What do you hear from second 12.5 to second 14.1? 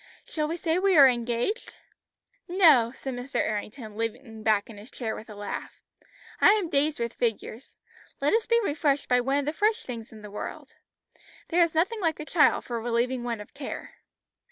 for relieving one of care."